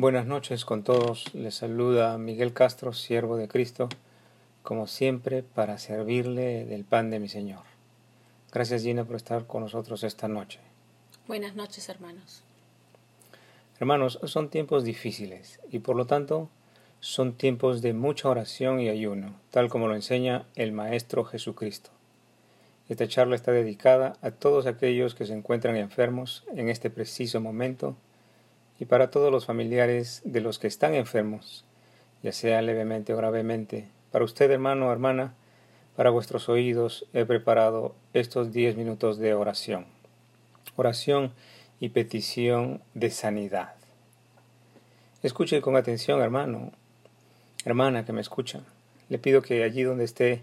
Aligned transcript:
Buenas 0.00 0.26
noches 0.26 0.64
con 0.64 0.84
todos. 0.84 1.34
Les 1.34 1.56
saluda 1.56 2.16
Miguel 2.18 2.52
Castro, 2.52 2.92
siervo 2.92 3.36
de 3.36 3.48
Cristo, 3.48 3.88
como 4.62 4.86
siempre 4.86 5.42
para 5.42 5.76
servirle 5.78 6.64
del 6.66 6.84
pan 6.84 7.10
de 7.10 7.18
mi 7.18 7.28
Señor. 7.28 7.64
Gracias 8.52 8.84
Gina 8.84 9.04
por 9.04 9.16
estar 9.16 9.48
con 9.48 9.64
nosotros 9.64 10.04
esta 10.04 10.28
noche. 10.28 10.60
Buenas 11.26 11.56
noches 11.56 11.88
hermanos. 11.88 12.44
Hermanos, 13.80 14.20
son 14.22 14.50
tiempos 14.50 14.84
difíciles 14.84 15.58
y 15.68 15.80
por 15.80 15.96
lo 15.96 16.06
tanto 16.06 16.48
son 17.00 17.32
tiempos 17.32 17.82
de 17.82 17.92
mucha 17.92 18.28
oración 18.28 18.78
y 18.78 18.88
ayuno, 18.88 19.34
tal 19.50 19.68
como 19.68 19.88
lo 19.88 19.96
enseña 19.96 20.46
el 20.54 20.70
Maestro 20.70 21.24
Jesucristo. 21.24 21.90
Esta 22.88 23.08
charla 23.08 23.34
está 23.34 23.50
dedicada 23.50 24.16
a 24.22 24.30
todos 24.30 24.66
aquellos 24.66 25.16
que 25.16 25.26
se 25.26 25.34
encuentran 25.34 25.76
enfermos 25.76 26.44
en 26.54 26.68
este 26.68 26.88
preciso 26.88 27.40
momento 27.40 27.96
y 28.80 28.84
para 28.84 29.10
todos 29.10 29.32
los 29.32 29.46
familiares 29.46 30.22
de 30.24 30.40
los 30.40 30.58
que 30.58 30.68
están 30.68 30.94
enfermos, 30.94 31.64
ya 32.22 32.32
sea 32.32 32.62
levemente 32.62 33.12
o 33.12 33.16
gravemente. 33.16 33.88
Para 34.12 34.24
usted, 34.24 34.50
hermano 34.50 34.88
o 34.88 34.92
hermana, 34.92 35.34
para 35.96 36.10
vuestros 36.10 36.48
oídos 36.48 37.06
he 37.12 37.24
preparado 37.24 37.94
estos 38.12 38.52
diez 38.52 38.76
minutos 38.76 39.18
de 39.18 39.34
oración. 39.34 39.86
Oración 40.76 41.32
y 41.80 41.88
petición 41.88 42.80
de 42.94 43.10
sanidad. 43.10 43.74
Escuche 45.22 45.60
con 45.60 45.74
atención, 45.74 46.20
hermano, 46.20 46.70
hermana 47.64 48.04
que 48.04 48.12
me 48.12 48.20
escucha. 48.20 48.60
Le 49.08 49.18
pido 49.18 49.42
que 49.42 49.64
allí 49.64 49.82
donde 49.82 50.04
esté, 50.04 50.42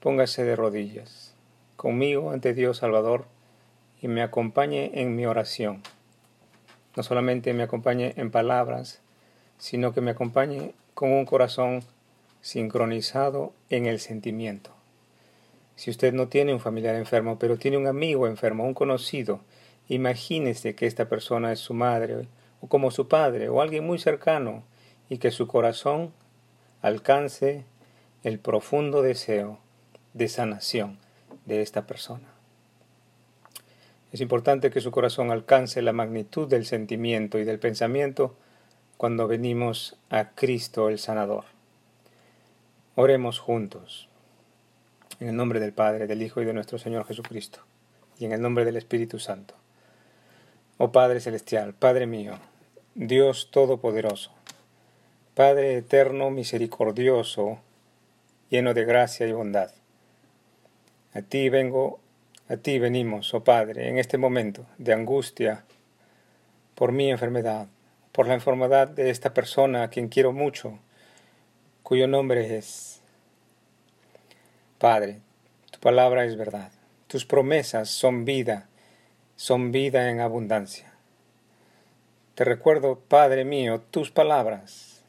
póngase 0.00 0.44
de 0.44 0.56
rodillas, 0.56 1.34
conmigo 1.76 2.30
ante 2.30 2.54
Dios 2.54 2.78
Salvador, 2.78 3.26
y 4.00 4.08
me 4.08 4.22
acompañe 4.22 4.92
en 4.94 5.14
mi 5.14 5.26
oración 5.26 5.82
no 6.96 7.02
solamente 7.02 7.52
me 7.54 7.62
acompañe 7.62 8.14
en 8.16 8.30
palabras, 8.30 9.00
sino 9.58 9.92
que 9.92 10.00
me 10.00 10.12
acompañe 10.12 10.74
con 10.94 11.12
un 11.12 11.24
corazón 11.24 11.82
sincronizado 12.40 13.52
en 13.68 13.86
el 13.86 14.00
sentimiento. 14.00 14.70
Si 15.76 15.90
usted 15.90 16.12
no 16.12 16.28
tiene 16.28 16.52
un 16.52 16.60
familiar 16.60 16.94
enfermo, 16.94 17.38
pero 17.38 17.56
tiene 17.56 17.76
un 17.76 17.86
amigo 17.86 18.26
enfermo, 18.26 18.64
un 18.64 18.74
conocido, 18.74 19.40
imagínese 19.88 20.74
que 20.74 20.86
esta 20.86 21.08
persona 21.08 21.52
es 21.52 21.58
su 21.58 21.74
madre, 21.74 22.26
o 22.60 22.68
como 22.68 22.90
su 22.90 23.08
padre, 23.08 23.48
o 23.48 23.62
alguien 23.62 23.86
muy 23.86 23.98
cercano, 23.98 24.62
y 25.08 25.18
que 25.18 25.30
su 25.30 25.46
corazón 25.46 26.12
alcance 26.82 27.64
el 28.22 28.38
profundo 28.38 29.02
deseo 29.02 29.58
de 30.12 30.28
sanación 30.28 30.98
de 31.46 31.62
esta 31.62 31.86
persona. 31.86 32.28
Es 34.12 34.20
importante 34.20 34.70
que 34.70 34.80
su 34.80 34.90
corazón 34.90 35.30
alcance 35.30 35.82
la 35.82 35.92
magnitud 35.92 36.48
del 36.48 36.66
sentimiento 36.66 37.38
y 37.38 37.44
del 37.44 37.60
pensamiento 37.60 38.34
cuando 38.96 39.28
venimos 39.28 39.96
a 40.10 40.30
Cristo 40.30 40.88
el 40.88 40.98
Sanador. 40.98 41.44
Oremos 42.96 43.38
juntos. 43.38 44.08
En 45.20 45.28
el 45.28 45.36
nombre 45.36 45.60
del 45.60 45.72
Padre, 45.72 46.06
del 46.06 46.22
Hijo 46.22 46.42
y 46.42 46.44
de 46.44 46.52
nuestro 46.52 46.78
Señor 46.78 47.06
Jesucristo, 47.06 47.60
y 48.18 48.24
en 48.24 48.32
el 48.32 48.40
nombre 48.40 48.64
del 48.64 48.76
Espíritu 48.76 49.18
Santo. 49.18 49.54
Oh 50.78 50.92
Padre 50.92 51.20
Celestial, 51.20 51.74
Padre 51.74 52.06
mío, 52.06 52.38
Dios 52.94 53.50
Todopoderoso, 53.50 54.32
Padre 55.34 55.76
eterno, 55.76 56.30
misericordioso, 56.30 57.60
lleno 58.48 58.74
de 58.74 58.84
gracia 58.84 59.26
y 59.26 59.32
bondad. 59.32 59.70
A 61.14 61.22
ti 61.22 61.48
vengo 61.48 62.00
a 62.50 62.56
ti 62.56 62.80
venimos, 62.80 63.32
oh 63.32 63.44
Padre, 63.44 63.88
en 63.88 63.98
este 63.98 64.18
momento 64.18 64.66
de 64.76 64.92
angustia 64.92 65.64
por 66.74 66.90
mi 66.90 67.08
enfermedad, 67.08 67.68
por 68.10 68.26
la 68.26 68.34
enfermedad 68.34 68.88
de 68.88 69.10
esta 69.10 69.32
persona 69.32 69.84
a 69.84 69.88
quien 69.88 70.08
quiero 70.08 70.32
mucho, 70.32 70.80
cuyo 71.84 72.08
nombre 72.08 72.58
es 72.58 73.02
Padre. 74.78 75.20
Tu 75.70 75.78
palabra 75.78 76.24
es 76.24 76.36
verdad. 76.36 76.72
Tus 77.06 77.24
promesas 77.24 77.88
son 77.88 78.24
vida, 78.24 78.68
son 79.36 79.70
vida 79.70 80.10
en 80.10 80.18
abundancia. 80.18 80.92
Te 82.34 82.42
recuerdo, 82.42 82.98
Padre 82.98 83.44
mío, 83.44 83.80
tus 83.92 84.10
palabras. 84.10 85.04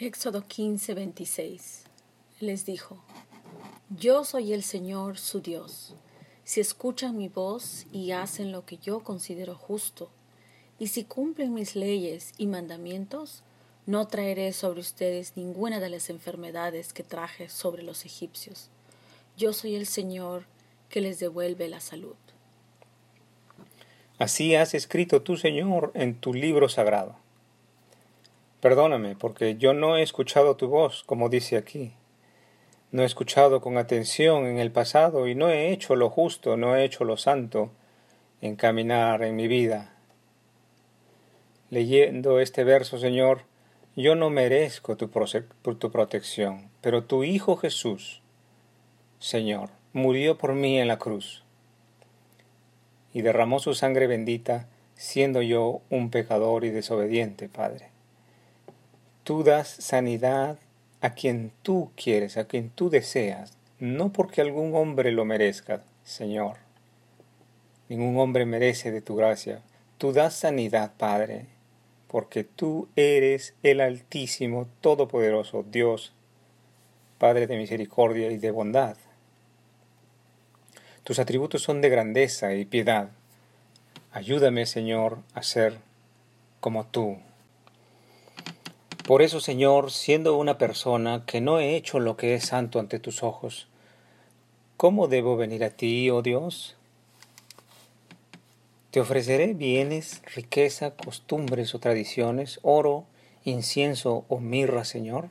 Éxodo 0.00 0.42
15, 0.48 0.94
26. 0.94 1.84
Les 2.40 2.66
dijo, 2.66 3.00
yo 3.88 4.24
soy 4.24 4.52
el 4.52 4.64
Señor 4.64 5.16
su 5.16 5.40
Dios. 5.40 5.94
Si 6.42 6.60
escuchan 6.60 7.16
mi 7.16 7.28
voz 7.28 7.86
y 7.92 8.10
hacen 8.10 8.50
lo 8.50 8.64
que 8.64 8.78
yo 8.78 9.00
considero 9.00 9.54
justo, 9.54 10.10
y 10.78 10.88
si 10.88 11.04
cumplen 11.04 11.54
mis 11.54 11.76
leyes 11.76 12.32
y 12.36 12.48
mandamientos, 12.48 13.42
no 13.86 14.08
traeré 14.08 14.52
sobre 14.52 14.80
ustedes 14.80 15.36
ninguna 15.36 15.78
de 15.78 15.88
las 15.88 16.10
enfermedades 16.10 16.92
que 16.92 17.04
traje 17.04 17.48
sobre 17.48 17.84
los 17.84 18.04
egipcios. 18.04 18.70
Yo 19.36 19.52
soy 19.52 19.76
el 19.76 19.86
Señor 19.86 20.46
que 20.88 21.00
les 21.00 21.20
devuelve 21.20 21.68
la 21.68 21.80
salud. 21.80 22.16
Así 24.18 24.54
has 24.56 24.74
escrito 24.74 25.22
tú, 25.22 25.36
Señor, 25.36 25.92
en 25.94 26.16
tu 26.16 26.34
libro 26.34 26.68
sagrado. 26.68 27.16
Perdóname, 28.60 29.14
porque 29.14 29.56
yo 29.56 29.74
no 29.74 29.96
he 29.96 30.02
escuchado 30.02 30.56
tu 30.56 30.68
voz, 30.68 31.04
como 31.04 31.28
dice 31.28 31.56
aquí. 31.56 31.92
No 32.92 33.02
he 33.02 33.04
escuchado 33.04 33.60
con 33.60 33.78
atención 33.78 34.46
en 34.46 34.58
el 34.58 34.70
pasado 34.70 35.26
y 35.26 35.34
no 35.34 35.48
he 35.48 35.72
hecho 35.72 35.96
lo 35.96 36.08
justo, 36.08 36.56
no 36.56 36.76
he 36.76 36.84
hecho 36.84 37.04
lo 37.04 37.16
santo 37.16 37.70
en 38.40 38.56
caminar 38.56 39.22
en 39.22 39.36
mi 39.36 39.48
vida. 39.48 39.92
Leyendo 41.70 42.38
este 42.38 42.62
verso, 42.64 42.98
Señor, 42.98 43.42
yo 43.96 44.14
no 44.14 44.30
merezco 44.30 44.96
tu, 44.96 45.08
tu 45.08 45.90
protección, 45.90 46.70
pero 46.80 47.04
tu 47.04 47.24
Hijo 47.24 47.56
Jesús, 47.56 48.22
Señor, 49.18 49.70
murió 49.92 50.38
por 50.38 50.52
mí 50.52 50.78
en 50.78 50.88
la 50.88 50.98
cruz 50.98 51.42
y 53.12 53.22
derramó 53.22 53.58
su 53.58 53.74
sangre 53.74 54.06
bendita, 54.06 54.68
siendo 54.94 55.40
yo 55.40 55.80
un 55.88 56.10
pecador 56.10 56.64
y 56.64 56.70
desobediente, 56.70 57.48
Padre. 57.48 57.88
Tú 59.24 59.42
das 59.42 59.68
sanidad 59.68 60.58
a 61.00 61.14
quien 61.14 61.52
tú 61.62 61.90
quieres, 61.96 62.36
a 62.36 62.46
quien 62.46 62.70
tú 62.70 62.90
deseas, 62.90 63.56
no 63.78 64.12
porque 64.12 64.40
algún 64.40 64.74
hombre 64.74 65.12
lo 65.12 65.24
merezca, 65.24 65.82
Señor. 66.04 66.56
Ningún 67.88 68.18
hombre 68.18 68.46
merece 68.46 68.90
de 68.90 69.02
tu 69.02 69.16
gracia. 69.16 69.62
Tú 69.98 70.12
das 70.12 70.34
sanidad, 70.34 70.92
Padre, 70.96 71.46
porque 72.08 72.44
tú 72.44 72.88
eres 72.96 73.54
el 73.62 73.80
Altísimo, 73.80 74.66
Todopoderoso 74.80 75.64
Dios, 75.70 76.12
Padre 77.18 77.46
de 77.46 77.56
misericordia 77.56 78.30
y 78.30 78.38
de 78.38 78.50
bondad. 78.50 78.96
Tus 81.04 81.18
atributos 81.18 81.62
son 81.62 81.80
de 81.80 81.88
grandeza 81.88 82.54
y 82.54 82.64
piedad. 82.64 83.10
Ayúdame, 84.10 84.66
Señor, 84.66 85.18
a 85.34 85.42
ser 85.42 85.78
como 86.60 86.86
tú. 86.86 87.18
Por 89.06 89.22
eso, 89.22 89.38
Señor, 89.38 89.92
siendo 89.92 90.36
una 90.36 90.58
persona 90.58 91.22
que 91.26 91.40
no 91.40 91.60
he 91.60 91.76
hecho 91.76 92.00
lo 92.00 92.16
que 92.16 92.34
es 92.34 92.46
santo 92.46 92.80
ante 92.80 92.98
tus 92.98 93.22
ojos, 93.22 93.68
¿cómo 94.76 95.06
debo 95.06 95.36
venir 95.36 95.62
a 95.62 95.70
ti, 95.70 96.10
oh 96.10 96.22
Dios? 96.22 96.76
Te 98.90 98.98
ofreceré 98.98 99.54
bienes, 99.54 100.22
riqueza, 100.34 100.90
costumbres 100.96 101.72
o 101.76 101.78
tradiciones, 101.78 102.58
oro, 102.62 103.04
incienso 103.44 104.24
o 104.28 104.40
mirra, 104.40 104.84
Señor. 104.84 105.28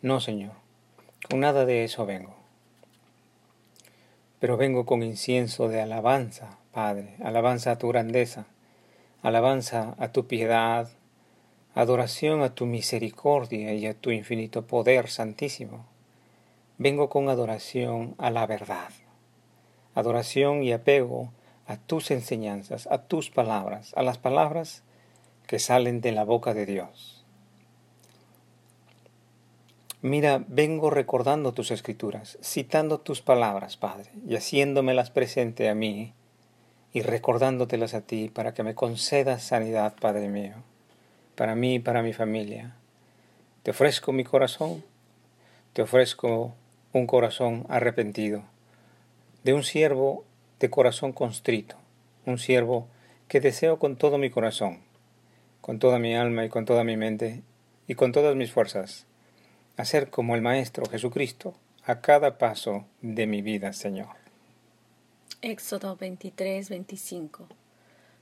No, 0.00 0.20
Señor, 0.20 0.52
con 1.28 1.40
nada 1.40 1.66
de 1.66 1.84
eso 1.84 2.06
vengo. 2.06 2.34
Pero 4.40 4.56
vengo 4.56 4.86
con 4.86 5.02
incienso 5.02 5.68
de 5.68 5.82
alabanza, 5.82 6.56
Padre, 6.72 7.16
alabanza 7.22 7.72
a 7.72 7.78
tu 7.78 7.88
grandeza, 7.88 8.46
alabanza 9.20 9.94
a 9.98 10.10
tu 10.10 10.26
piedad, 10.26 10.88
adoración 11.78 12.42
a 12.42 12.56
tu 12.56 12.66
misericordia 12.66 13.72
y 13.72 13.86
a 13.86 13.94
tu 13.94 14.10
infinito 14.10 14.66
poder 14.66 15.08
santísimo. 15.08 15.86
Vengo 16.76 17.08
con 17.08 17.28
adoración 17.28 18.16
a 18.18 18.30
la 18.30 18.48
verdad, 18.48 18.90
adoración 19.94 20.64
y 20.64 20.72
apego 20.72 21.32
a 21.68 21.76
tus 21.76 22.10
enseñanzas, 22.10 22.88
a 22.88 23.06
tus 23.06 23.30
palabras, 23.30 23.92
a 23.94 24.02
las 24.02 24.18
palabras 24.18 24.82
que 25.46 25.60
salen 25.60 26.00
de 26.00 26.10
la 26.10 26.24
boca 26.24 26.52
de 26.52 26.66
Dios. 26.66 27.24
Mira, 30.02 30.44
vengo 30.48 30.90
recordando 30.90 31.54
tus 31.54 31.70
escrituras, 31.70 32.38
citando 32.42 32.98
tus 32.98 33.22
palabras, 33.22 33.76
Padre, 33.76 34.10
y 34.26 34.34
haciéndomelas 34.34 35.12
presente 35.12 35.68
a 35.68 35.76
mí 35.76 36.12
y 36.92 37.02
recordándotelas 37.02 37.94
a 37.94 38.00
ti 38.00 38.30
para 38.34 38.52
que 38.52 38.64
me 38.64 38.74
concedas 38.74 39.44
sanidad, 39.44 39.94
Padre 40.00 40.28
mío 40.28 40.56
para 41.38 41.54
mí 41.54 41.76
y 41.76 41.78
para 41.78 42.02
mi 42.02 42.12
familia. 42.12 42.74
Te 43.62 43.70
ofrezco 43.70 44.10
mi 44.10 44.24
corazón, 44.24 44.82
te 45.72 45.82
ofrezco 45.82 46.52
un 46.92 47.06
corazón 47.06 47.64
arrepentido, 47.68 48.42
de 49.44 49.54
un 49.54 49.62
siervo 49.62 50.24
de 50.58 50.68
corazón 50.68 51.12
constrito, 51.12 51.76
un 52.26 52.38
siervo 52.38 52.88
que 53.28 53.40
deseo 53.40 53.78
con 53.78 53.94
todo 53.94 54.18
mi 54.18 54.30
corazón, 54.30 54.80
con 55.60 55.78
toda 55.78 56.00
mi 56.00 56.16
alma 56.16 56.44
y 56.44 56.48
con 56.48 56.64
toda 56.64 56.82
mi 56.82 56.96
mente 56.96 57.42
y 57.86 57.94
con 57.94 58.10
todas 58.10 58.34
mis 58.34 58.50
fuerzas, 58.50 59.06
hacer 59.76 60.10
como 60.10 60.34
el 60.34 60.42
Maestro 60.42 60.86
Jesucristo 60.86 61.54
a 61.84 62.00
cada 62.00 62.36
paso 62.36 62.84
de 63.00 63.28
mi 63.28 63.42
vida, 63.42 63.72
Señor. 63.74 64.16
Éxodo 65.40 65.94
23, 65.94 66.68
25. 66.68 67.46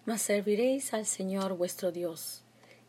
Mas 0.05 0.21
serviréis 0.21 0.93
al 0.93 1.07
Señor 1.07 1.57
vuestro 1.57 1.93
Dios, 1.93 2.43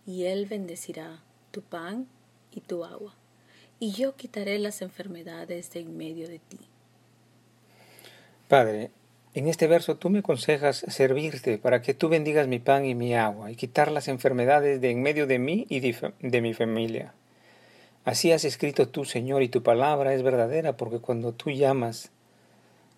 y 0.07 0.25
Él 0.25 0.47
bendecirá 0.47 1.21
tu 1.51 1.61
pan 1.61 2.07
y 2.51 2.61
tu 2.61 2.83
agua, 2.83 3.13
y 3.79 3.91
yo 3.91 4.15
quitaré 4.15 4.57
las 4.57 4.81
enfermedades 4.81 5.71
de 5.73 5.81
en 5.81 5.95
medio 5.95 6.27
de 6.27 6.39
ti. 6.39 6.57
Padre, 8.47 8.89
en 9.33 9.47
este 9.47 9.67
verso 9.67 9.97
tú 9.97 10.09
me 10.09 10.19
aconsejas 10.19 10.77
servirte 10.87 11.57
para 11.59 11.81
que 11.81 11.93
tú 11.93 12.09
bendigas 12.09 12.47
mi 12.47 12.59
pan 12.59 12.85
y 12.85 12.95
mi 12.95 13.13
agua 13.13 13.51
y 13.51 13.55
quitar 13.55 13.91
las 13.91 14.07
enfermedades 14.07 14.81
de 14.81 14.89
en 14.89 15.03
medio 15.03 15.27
de 15.27 15.37
mí 15.37 15.67
y 15.69 15.81
de 15.81 16.41
mi 16.41 16.53
familia. 16.53 17.13
Así 18.05 18.31
has 18.31 18.45
escrito 18.45 18.87
tú, 18.87 19.03
Señor, 19.03 19.43
y 19.43 19.49
tu 19.49 19.61
palabra 19.63 20.13
es 20.13 20.23
verdadera, 20.23 20.77
porque 20.77 20.99
cuando 20.99 21.33
tú 21.33 21.51
llamas 21.51 22.09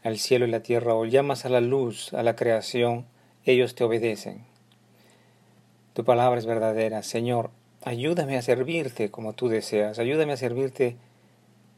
al 0.03 0.19
cielo 0.19 0.45
y 0.45 0.51
la 0.51 0.61
tierra 0.61 0.93
o 0.93 1.03
llamas 1.05 1.45
a 1.45 1.49
la 1.49 1.61
luz, 1.61 2.13
a 2.13 2.21
la 2.21 2.35
creación, 2.35 3.05
ellos 3.43 3.73
te 3.73 3.83
obedecen. 3.83 4.48
Tu 5.93 6.03
palabra 6.03 6.39
es 6.39 6.45
verdadera, 6.45 7.03
Señor. 7.03 7.51
Ayúdame 7.83 8.37
a 8.37 8.41
servirte 8.41 9.11
como 9.11 9.33
tú 9.33 9.47
deseas. 9.47 9.99
Ayúdame 9.99 10.33
a 10.33 10.37
servirte 10.37 10.97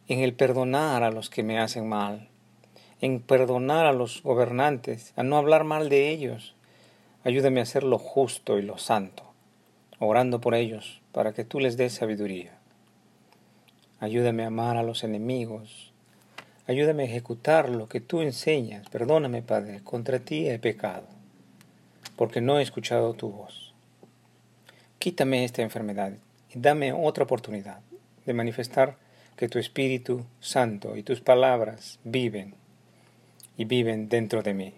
en 0.07 0.19
el 0.19 0.33
perdonar 0.33 1.03
a 1.03 1.11
los 1.11 1.29
que 1.29 1.43
me 1.43 1.59
hacen 1.59 1.87
mal 1.87 2.31
en 3.01 3.19
perdonar 3.19 3.87
a 3.87 3.93
los 3.93 4.21
gobernantes, 4.21 5.11
a 5.15 5.23
no 5.23 5.37
hablar 5.37 5.63
mal 5.63 5.89
de 5.89 6.09
ellos. 6.09 6.55
Ayúdame 7.23 7.59
a 7.59 7.63
hacer 7.63 7.83
lo 7.83 7.97
justo 7.97 8.59
y 8.59 8.61
lo 8.61 8.77
santo, 8.77 9.23
orando 9.99 10.39
por 10.39 10.53
ellos, 10.53 11.01
para 11.11 11.33
que 11.33 11.43
tú 11.43 11.59
les 11.59 11.77
des 11.77 11.93
sabiduría. 11.93 12.59
Ayúdame 13.99 14.43
a 14.43 14.47
amar 14.47 14.77
a 14.77 14.83
los 14.83 15.03
enemigos. 15.03 15.91
Ayúdame 16.67 17.03
a 17.03 17.05
ejecutar 17.07 17.69
lo 17.69 17.89
que 17.89 18.01
tú 18.01 18.21
enseñas. 18.21 18.87
Perdóname, 18.89 19.41
Padre, 19.41 19.81
contra 19.83 20.19
ti 20.19 20.47
he 20.47 20.59
pecado, 20.59 21.07
porque 22.15 22.39
no 22.39 22.59
he 22.59 22.61
escuchado 22.61 23.13
tu 23.13 23.31
voz. 23.31 23.70
Quítame 25.01 25.44
esta 25.44 25.63
enfermedad 25.63 26.13
y 26.53 26.59
dame 26.59 26.94
otra 26.94 27.24
oportunidad 27.24 27.80
de 28.24 28.33
manifestar 28.36 29.00
que 29.36 29.50
tu 29.50 29.57
Espíritu 29.57 30.27
Santo 30.39 30.95
y 30.95 31.01
tus 31.01 31.21
palabras 31.21 31.98
viven 32.03 32.53
y 33.57 33.65
viven 33.65 34.09
dentro 34.09 34.44
de 34.44 34.53
mí. 34.53 34.74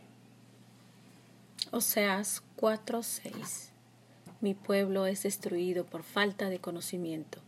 Oseas 1.72 2.42
4:6 2.56 3.72
Mi 4.40 4.54
pueblo 4.54 5.08
es 5.08 5.24
destruido 5.24 5.86
por 5.86 6.04
falta 6.04 6.48
de 6.48 6.60
conocimiento, 6.60 7.40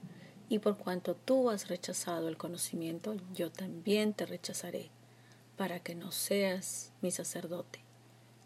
y 0.50 0.60
por 0.60 0.78
cuanto 0.78 1.16
tú 1.16 1.50
has 1.50 1.70
rechazado 1.70 2.28
el 2.28 2.36
conocimiento, 2.36 3.16
yo 3.34 3.52
también 3.52 4.14
te 4.14 4.26
rechazaré, 4.26 4.90
para 5.56 5.80
que 5.80 5.96
no 5.96 6.12
seas 6.12 6.92
mi 7.02 7.12
sacerdote. 7.12 7.80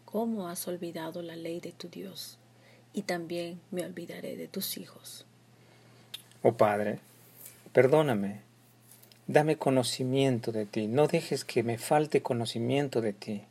¿Cómo 0.04 0.46
has 0.46 0.68
olvidado 0.68 1.20
la 1.20 1.34
ley 1.34 1.58
de 1.58 1.72
tu 1.72 1.88
Dios? 1.88 2.39
Y 2.92 3.02
también 3.02 3.60
me 3.70 3.84
olvidaré 3.84 4.36
de 4.36 4.48
tus 4.48 4.76
hijos. 4.76 5.24
Oh 6.42 6.52
Padre, 6.52 6.98
perdóname 7.72 8.50
Dame 9.30 9.54
conocimiento 9.54 10.50
de 10.50 10.66
ti, 10.66 10.88
no 10.88 11.06
dejes 11.06 11.44
que 11.44 11.62
me 11.62 11.78
falte 11.78 12.20
conocimiento 12.20 13.00
de 13.00 13.12
ti, 13.12 13.44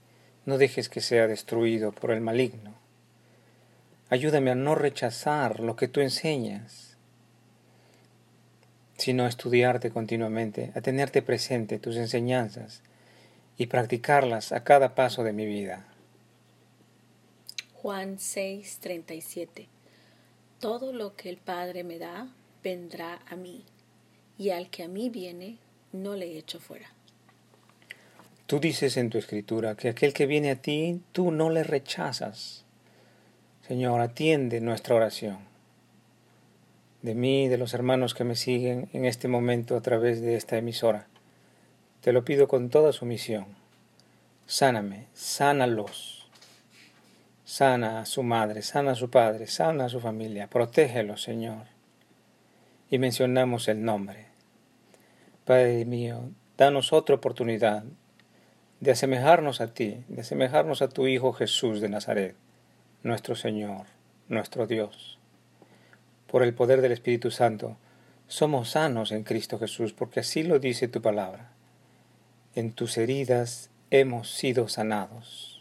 no 0.45 0.57
dejes 0.57 0.89
que 0.89 0.99
sea 0.99 1.25
destruido 1.25 1.93
por 1.93 2.11
el 2.11 2.19
maligno. 2.19 2.73
Ayúdame 4.09 4.51
a 4.51 4.55
no 4.55 4.75
rechazar 4.75 5.61
lo 5.61 5.77
que 5.77 5.87
tú 5.87 6.01
enseñas, 6.01 6.97
sino 8.97 9.23
a 9.23 9.29
estudiarte 9.29 9.89
continuamente, 9.89 10.73
a 10.75 10.81
tenerte 10.81 11.21
presente 11.21 11.79
tus 11.79 11.95
enseñanzas 11.95 12.81
y 13.57 13.67
practicarlas 13.67 14.51
a 14.51 14.65
cada 14.65 14.95
paso 14.95 15.23
de 15.23 15.31
mi 15.31 15.45
vida. 15.45 15.85
Juan 17.89 18.19
6:37 18.19 19.65
Todo 20.59 20.93
lo 20.93 21.15
que 21.15 21.27
el 21.27 21.37
Padre 21.37 21.83
me 21.83 21.97
da 21.97 22.27
vendrá 22.63 23.19
a 23.27 23.35
mí, 23.35 23.63
y 24.37 24.51
al 24.51 24.69
que 24.69 24.83
a 24.83 24.87
mí 24.87 25.09
viene 25.09 25.57
no 25.91 26.13
le 26.13 26.37
echo 26.37 26.59
fuera. 26.59 26.93
Tú 28.45 28.59
dices 28.59 28.95
en 28.95 29.09
tu 29.09 29.17
escritura 29.17 29.73
que 29.73 29.89
aquel 29.89 30.13
que 30.13 30.27
viene 30.27 30.51
a 30.51 30.61
ti, 30.61 31.01
tú 31.13 31.31
no 31.31 31.49
le 31.49 31.63
rechazas. 31.63 32.63
Señor, 33.67 34.01
atiende 34.01 34.61
nuestra 34.61 34.93
oración. 34.93 35.39
De 37.01 37.15
mí, 37.15 37.47
de 37.47 37.57
los 37.57 37.73
hermanos 37.73 38.13
que 38.13 38.23
me 38.23 38.35
siguen 38.35 38.87
en 38.93 39.05
este 39.05 39.27
momento 39.27 39.75
a 39.75 39.81
través 39.81 40.21
de 40.21 40.35
esta 40.35 40.59
emisora. 40.59 41.07
Te 42.01 42.13
lo 42.13 42.23
pido 42.23 42.47
con 42.47 42.69
toda 42.69 42.93
sumisión. 42.93 43.47
Sáname, 44.45 45.07
sánalos. 45.15 46.18
Sana 47.49 48.01
a 48.01 48.05
su 48.05 48.21
madre, 48.21 48.61
sana 48.61 48.91
a 48.91 48.95
su 48.95 49.09
padre, 49.09 49.47
sana 49.47 49.85
a 49.85 49.89
su 49.89 49.99
familia. 49.99 50.51
Protégelos, 50.51 51.23
Señor. 51.23 51.65
Y 52.91 52.99
mencionamos 52.99 53.67
el 53.67 53.83
nombre 53.83 54.27
Padre 55.45 55.83
mío, 55.85 56.29
danos 56.59 56.93
otra 56.93 57.15
oportunidad 57.15 57.83
de 58.81 58.91
asemejarnos 58.91 59.61
a 59.61 59.73
ti, 59.73 60.03
de 60.09 60.21
asemejarnos 60.21 60.83
a 60.83 60.89
tu 60.89 61.07
Hijo 61.07 61.33
Jesús 61.33 61.81
de 61.81 61.89
Nazaret, 61.89 62.35
nuestro 63.01 63.33
Señor, 63.33 63.87
nuestro 64.27 64.67
Dios. 64.67 65.17
Por 66.27 66.43
el 66.43 66.53
poder 66.53 66.81
del 66.81 66.91
Espíritu 66.91 67.31
Santo, 67.31 67.77
somos 68.27 68.69
sanos 68.69 69.11
en 69.11 69.23
Cristo 69.23 69.57
Jesús, 69.57 69.91
porque 69.91 70.19
así 70.19 70.43
lo 70.43 70.59
dice 70.59 70.87
tu 70.87 71.01
palabra. 71.01 71.49
En 72.53 72.73
tus 72.73 72.99
heridas 72.99 73.71
hemos 73.89 74.31
sido 74.35 74.67
sanados. 74.67 75.58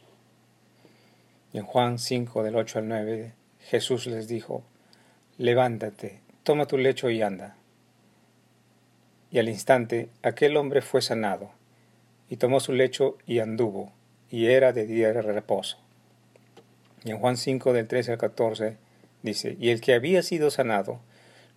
Y 1.52 1.58
en 1.58 1.64
Juan 1.64 1.98
5 1.98 2.42
del 2.42 2.56
8 2.56 2.80
al 2.80 2.88
9, 2.88 3.32
Jesús 3.60 4.06
les 4.06 4.28
dijo, 4.28 4.62
levántate, 5.36 6.20
toma 6.42 6.66
tu 6.66 6.78
lecho 6.78 7.10
y 7.10 7.22
anda 7.22 7.58
y 9.30 9.38
al 9.38 9.48
instante 9.48 10.08
aquel 10.22 10.56
hombre 10.56 10.80
fue 10.80 11.02
sanado, 11.02 11.50
y 12.30 12.36
tomó 12.36 12.60
su 12.60 12.72
lecho 12.72 13.18
y 13.26 13.40
anduvo, 13.40 13.92
y 14.30 14.46
era 14.46 14.72
de 14.72 14.86
día 14.86 15.12
de 15.12 15.22
reposo. 15.22 15.78
Y 17.04 17.10
en 17.10 17.18
Juan 17.18 17.36
5 17.36 17.72
del 17.72 17.86
13 17.86 18.12
al 18.12 18.18
14 18.18 18.76
dice, 19.22 19.56
y 19.60 19.70
el 19.70 19.80
que 19.80 19.94
había 19.94 20.22
sido 20.22 20.50
sanado 20.50 21.00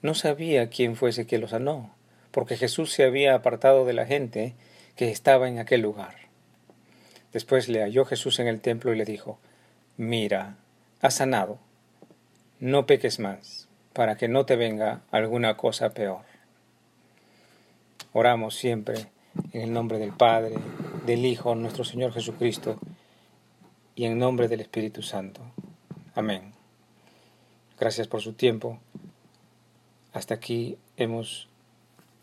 no 0.02 0.14
sabía 0.14 0.70
quién 0.70 0.96
fuese 0.96 1.26
que 1.26 1.38
lo 1.38 1.48
sanó, 1.48 1.96
porque 2.32 2.58
Jesús 2.58 2.92
se 2.92 3.04
había 3.04 3.36
apartado 3.36 3.86
de 3.86 3.94
la 3.94 4.06
gente 4.06 4.56
que 4.96 5.10
estaba 5.10 5.48
en 5.48 5.60
aquel 5.60 5.82
lugar. 5.82 6.16
Después 7.34 7.70
le 7.70 7.82
halló 7.82 8.06
Jesús 8.06 8.40
en 8.40 8.48
el 8.48 8.60
templo 8.60 8.94
y 8.94 8.98
le 8.98 9.06
dijo, 9.06 9.40
mira, 10.02 10.58
has 11.00 11.14
sanado, 11.14 11.60
no 12.60 12.88
peques 12.88 13.20
más, 13.20 13.68
para 13.94 14.18
que 14.18 14.28
no 14.28 14.48
te 14.48 14.56
venga 14.56 15.02
alguna 15.12 15.58
cosa 15.58 15.92
peor. 15.92 16.24
Oramos 18.12 18.56
siempre 18.56 19.12
en 19.54 19.62
el 19.62 19.72
nombre 19.72 20.00
del 20.00 20.12
Padre, 20.12 20.56
del 21.06 21.24
Hijo, 21.24 21.54
nuestro 21.54 21.84
Señor 21.84 22.14
Jesucristo, 22.14 22.80
y 23.94 24.06
en 24.06 24.18
nombre 24.18 24.48
del 24.48 24.62
Espíritu 24.62 25.04
Santo. 25.04 25.42
Amén. 26.16 26.54
Gracias 27.80 28.08
por 28.08 28.22
su 28.22 28.34
tiempo. 28.34 28.80
Hasta 30.14 30.34
aquí 30.34 30.80
hemos 30.98 31.48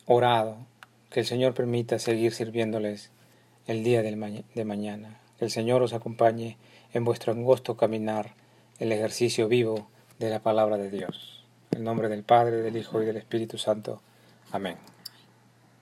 orado. 0.05 0.57
Que 1.11 1.21
el 1.21 1.27
Señor 1.27 1.55
permita 1.55 2.01
seguir 2.01 2.35
sirviéndoles 2.35 3.13
el 3.69 3.85
día 3.85 4.03
de 4.03 4.65
mañana. 4.65 5.21
Que 5.39 5.45
el 5.45 5.53
Señor 5.53 5.83
os 5.83 5.93
acompañe 5.93 6.57
en 6.93 7.05
vuestro 7.05 7.33
angosto 7.33 7.77
caminar, 7.77 8.35
el 8.79 8.93
ejercicio 8.93 9.49
vivo 9.49 9.89
de 10.19 10.31
la 10.31 10.41
palabra 10.41 10.77
de 10.77 10.91
Dios. 10.91 11.45
En 11.71 11.85
nombre 11.85 12.09
del 12.09 12.23
Padre, 12.23 12.63
del 12.63 12.77
Hijo 12.77 13.03
y 13.03 13.07
del 13.07 13.17
Espíritu 13.17 13.59
Santo. 13.59 14.01
Amén. 14.53 14.77